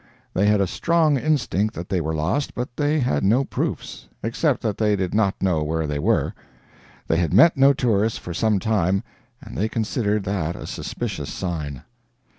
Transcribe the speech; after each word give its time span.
They 0.33 0.47
had 0.47 0.59
a 0.61 0.65
strong 0.65 1.15
instinct 1.15 1.75
that 1.75 1.89
they 1.89 2.01
were 2.01 2.15
lost, 2.15 2.55
but 2.55 2.75
they 2.75 3.01
had 3.01 3.23
no 3.23 3.43
proofs 3.45 4.09
except 4.23 4.61
that 4.63 4.79
they 4.79 4.95
did 4.95 5.13
not 5.13 5.39
know 5.43 5.61
where 5.61 5.85
they 5.85 5.99
were. 5.99 6.33
They 7.07 7.17
had 7.17 7.35
met 7.35 7.55
no 7.55 7.71
tourists 7.71 8.17
for 8.17 8.33
some 8.33 8.57
time, 8.57 9.03
and 9.43 9.55
they 9.55 9.69
considered 9.69 10.23
that 10.23 10.55
a 10.55 10.65
suspicious 10.65 11.31
sign. 11.31 11.83